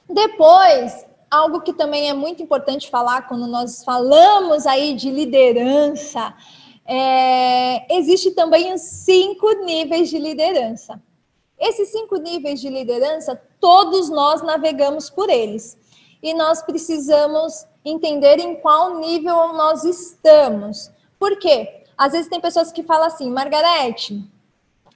[0.07, 6.35] depois, algo que também é muito importante falar quando nós falamos aí de liderança,
[6.87, 11.01] é, existe também os cinco níveis de liderança.
[11.59, 15.77] Esses cinco níveis de liderança, todos nós navegamos por eles.
[16.23, 20.91] E nós precisamos entender em qual nível nós estamos.
[21.19, 21.85] Por quê?
[21.97, 24.23] Às vezes tem pessoas que falam assim, Margarete,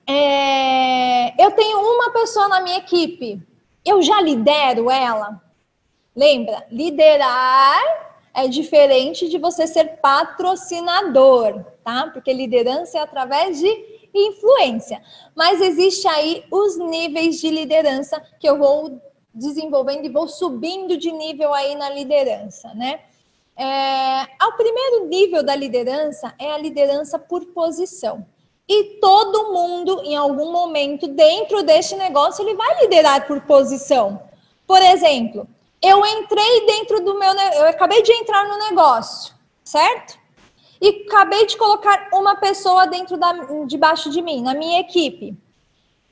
[0.06, 3.40] é, eu tenho uma pessoa na minha equipe,
[3.84, 5.47] eu já lidero ela.
[6.18, 6.66] Lembra?
[6.68, 7.80] Liderar
[8.34, 12.10] é diferente de você ser patrocinador, tá?
[12.12, 13.68] Porque liderança é através de
[14.12, 15.00] influência.
[15.32, 19.00] Mas existe aí os níveis de liderança que eu vou
[19.32, 22.98] desenvolvendo e vou subindo de nível aí na liderança, né?
[23.56, 28.26] É, o primeiro nível da liderança é a liderança por posição.
[28.68, 34.20] E todo mundo, em algum momento, dentro deste negócio, ele vai liderar por posição.
[34.66, 35.46] Por exemplo,
[35.82, 37.32] eu entrei dentro do meu.
[37.32, 40.18] Eu acabei de entrar no negócio, certo?
[40.80, 43.32] E acabei de colocar uma pessoa dentro da,
[43.66, 45.36] debaixo de mim, na minha equipe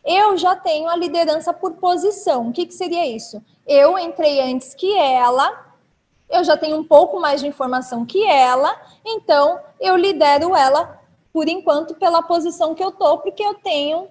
[0.07, 2.49] eu já tenho a liderança por posição.
[2.49, 3.43] O que, que seria isso?
[3.67, 5.75] Eu entrei antes que ela,
[6.31, 11.03] eu já tenho um pouco mais de informação que ela, então eu lidero ela
[11.33, 14.07] por enquanto pela posição que eu tô, porque eu tenho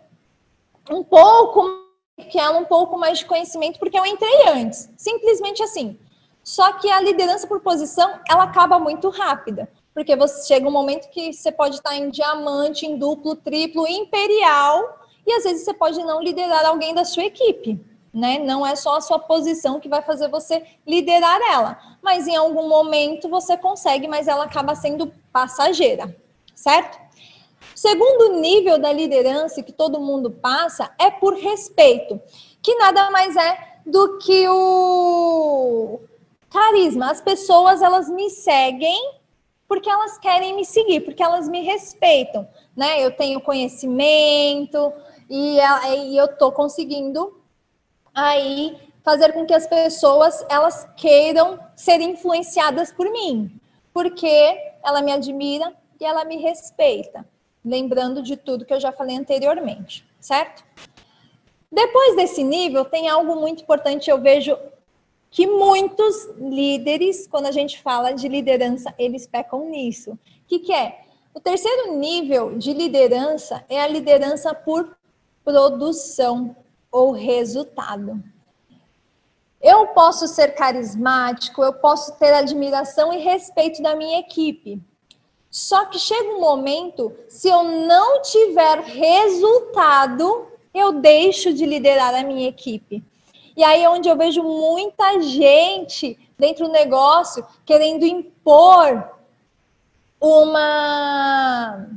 [0.91, 1.85] um pouco
[2.23, 4.89] que ela um pouco mais de conhecimento porque eu entrei antes.
[4.97, 5.97] Simplesmente assim.
[6.43, 11.10] Só que a liderança por posição, ela acaba muito rápida, porque você chega um momento
[11.10, 15.97] que você pode estar em diamante, em duplo, triplo, imperial, e às vezes você pode
[16.03, 18.38] não liderar alguém da sua equipe, né?
[18.38, 22.70] Não é só a sua posição que vai fazer você liderar ela, mas em algum
[22.70, 26.16] momento você consegue, mas ela acaba sendo passageira,
[26.53, 27.05] certo?
[27.76, 32.19] Segundo nível da liderança que todo mundo passa é por respeito,
[32.61, 35.99] que nada mais é do que o
[36.49, 37.11] carisma.
[37.11, 39.13] As pessoas elas me seguem
[39.67, 43.03] porque elas querem me seguir, porque elas me respeitam, né?
[43.03, 44.93] Eu tenho conhecimento
[45.30, 47.39] e, e eu tô conseguindo
[48.13, 53.59] aí fazer com que as pessoas elas queiram ser influenciadas por mim,
[53.93, 57.26] porque ela me admira e ela me respeita,
[57.66, 60.63] lembrando de tudo que eu já falei anteriormente, certo?
[61.72, 64.57] Depois desse nível, tem algo muito importante, eu vejo
[65.32, 70.11] que muitos líderes, quando a gente fala de liderança, eles pecam nisso.
[70.11, 71.01] O que, que é?
[71.34, 74.95] O terceiro nível de liderança é a liderança por
[75.43, 76.55] produção
[76.89, 78.24] ou resultado.
[79.61, 84.82] Eu posso ser carismático, eu posso ter admiração e respeito da minha equipe.
[85.56, 92.24] Só que chega um momento, se eu não tiver resultado, eu deixo de liderar a
[92.24, 93.01] minha equipe.
[93.56, 99.10] E aí é onde eu vejo muita gente dentro do negócio querendo impor
[100.20, 101.88] uma,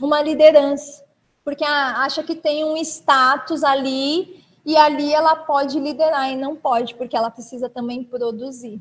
[0.00, 1.04] uma liderança,
[1.44, 6.94] porque acha que tem um status ali e ali ela pode liderar e não pode,
[6.94, 8.80] porque ela precisa também produzir.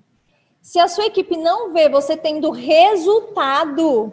[0.68, 4.12] Se a sua equipe não vê você tendo resultado,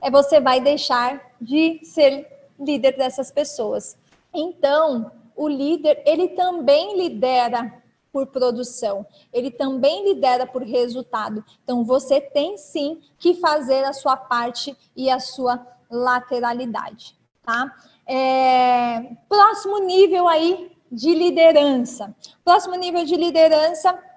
[0.00, 2.26] é você vai deixar de ser
[2.58, 3.98] líder dessas pessoas.
[4.32, 7.70] Então, o líder, ele também lidera
[8.10, 11.44] por produção, ele também lidera por resultado.
[11.62, 17.76] Então, você tem sim que fazer a sua parte e a sua lateralidade, tá?
[18.06, 22.16] É, próximo nível aí de liderança.
[22.42, 24.09] Próximo nível de liderança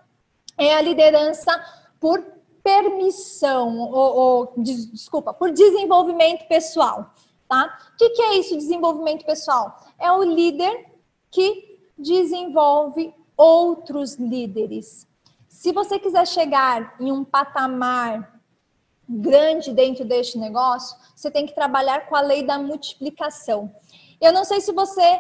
[0.58, 1.52] é a liderança
[2.00, 2.24] por
[2.64, 7.14] permissão, ou, ou desculpa, por desenvolvimento pessoal,
[7.48, 7.78] tá?
[7.94, 9.78] O que, que é isso, desenvolvimento pessoal?
[10.00, 10.86] É o líder
[11.30, 15.08] que desenvolve outros líderes.
[15.48, 18.42] Se você quiser chegar em um patamar
[19.08, 23.74] grande dentro deste negócio, você tem que trabalhar com a lei da multiplicação.
[24.22, 25.20] Eu não sei se você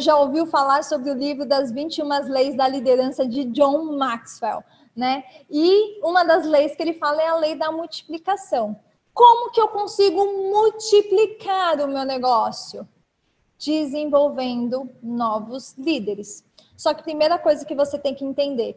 [0.00, 4.62] já ouviu falar sobre o livro das 21 leis da liderança de John Maxwell,
[4.94, 5.24] né?
[5.50, 8.76] E uma das leis que ele fala é a lei da multiplicação.
[9.12, 12.86] Como que eu consigo multiplicar o meu negócio?
[13.60, 16.42] desenvolvendo novos líderes.
[16.76, 18.74] Só que a primeira coisa que você tem que entender,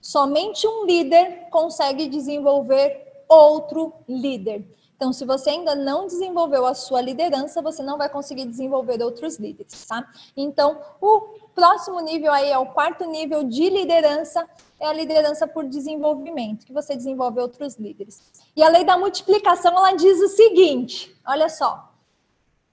[0.00, 4.64] somente um líder consegue desenvolver outro líder.
[5.00, 9.38] Então, se você ainda não desenvolveu a sua liderança, você não vai conseguir desenvolver outros
[9.38, 10.06] líderes, tá?
[10.36, 11.20] Então, o
[11.54, 14.46] próximo nível aí é o quarto nível de liderança,
[14.78, 18.20] é a liderança por desenvolvimento, que você desenvolve outros líderes.
[18.54, 21.94] E a lei da multiplicação, ela diz o seguinte, olha só.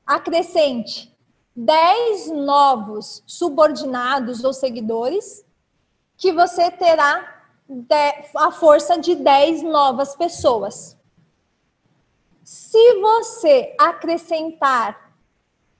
[0.05, 1.17] Acrescente
[1.55, 5.45] 10 novos subordinados ou seguidores,
[6.17, 7.41] que você terá
[8.35, 10.96] a força de 10 novas pessoas.
[12.47, 15.11] Se você acrescentar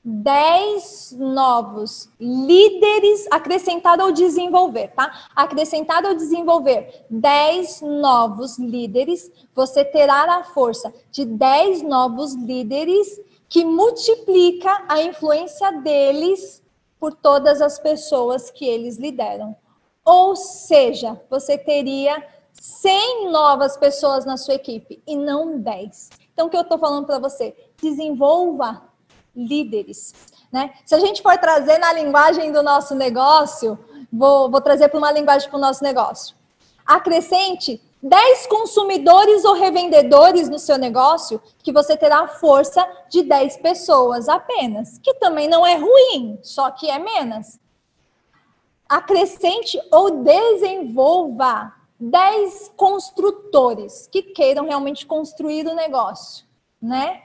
[0.04, 5.30] 10 novos líderes, acrescentar ou desenvolver, tá?
[5.34, 13.64] Acrescentar ou desenvolver 10 novos líderes, você terá a força de 10 novos líderes que
[13.64, 16.62] multiplica a influência deles
[17.00, 19.56] por todas as pessoas que eles lideram.
[20.04, 26.27] Ou seja, você teria 100 novas pessoas na sua equipe e não 10.
[26.38, 27.56] Então, o que eu estou falando para você?
[27.82, 28.84] Desenvolva
[29.36, 30.14] líderes.
[30.52, 30.72] Né?
[30.86, 33.76] Se a gente for trazer na linguagem do nosso negócio,
[34.14, 36.36] vou, vou trazer para uma linguagem para o nosso negócio.
[36.86, 43.58] Acrescente 10 consumidores ou revendedores no seu negócio, que você terá a força de 10
[43.58, 47.60] pessoas apenas, que também não é ruim, só que é menos.
[48.88, 56.46] Acrescente ou desenvolva 10 construtores que queiram realmente construir o negócio,
[56.82, 57.24] né?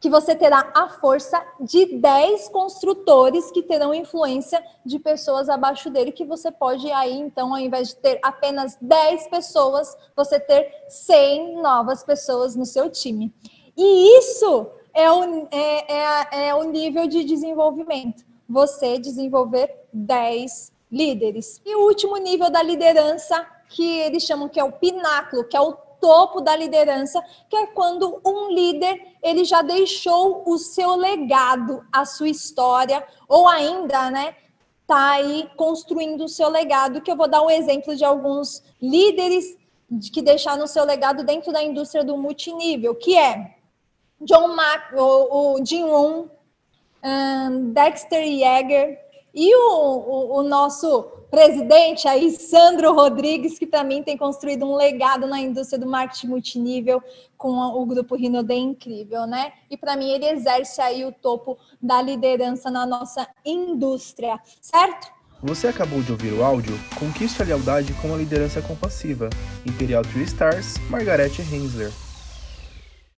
[0.00, 6.10] que você terá a força de 10 construtores que terão influência de pessoas abaixo dele,
[6.10, 11.60] que você pode aí, então, ao invés de ter apenas 10 pessoas, você ter 100
[11.60, 13.30] novas pessoas no seu time.
[13.76, 18.24] E isso é o, é, é, é o nível de desenvolvimento.
[18.48, 21.60] Você desenvolver 10 líderes.
[21.64, 25.60] E o último nível da liderança, que eles chamam que é o pináculo, que é
[25.60, 31.84] o topo da liderança, que é quando um líder ele já deixou o seu legado,
[31.92, 34.34] a sua história, ou ainda, né,
[34.86, 39.56] tá aí construindo o seu legado, que eu vou dar um exemplo de alguns líderes
[40.12, 43.54] que deixaram o seu legado dentro da indústria do multinível, que é
[44.20, 46.26] John Mac, o, o Jim Rohn,
[47.02, 48.98] um, Dexter Yeager,
[49.34, 55.26] E o, o, o, nosso presidente aí, Sandro Rodrigues, que também tem construído um legado
[55.26, 57.02] na indústria do marketing multinível
[57.36, 59.52] com o grupo Rinode incrível, né?
[59.70, 65.12] E para mim ele exerce aí o topo da liderança na nossa indústria, certo?
[65.42, 69.30] Você acabou de ouvir o áudio Conquiste a Lealdade com a Liderança Compassiva,
[69.64, 72.09] Imperial Three Stars, Margarete Hensler.